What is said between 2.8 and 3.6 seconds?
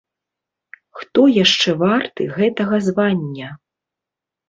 звання?